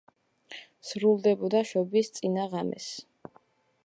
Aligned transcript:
სრულდებოდა 0.91 1.61
შობის 1.73 2.09
წინა 2.17 2.47
ღამეს. 2.55 2.89